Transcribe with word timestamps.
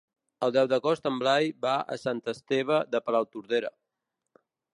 El 0.45 0.53
deu 0.53 0.69
d'agost 0.71 1.09
en 1.09 1.19
Blai 1.23 1.49
va 1.67 1.73
a 1.97 1.99
Sant 2.05 2.23
Esteve 2.35 2.81
de 2.95 3.03
Palautordera. 3.11 3.71